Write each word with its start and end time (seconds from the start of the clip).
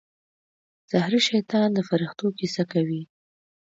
زهري 0.91 1.19
شیطان 1.29 1.67
د 1.73 1.79
فرښتو 1.87 2.25
کیسه 2.37 2.63
کوي. 2.71 3.01